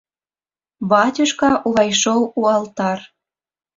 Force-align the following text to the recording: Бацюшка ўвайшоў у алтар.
Бацюшка 0.93 1.49
ўвайшоў 1.69 2.19
у 2.25 2.41
алтар. 2.57 2.97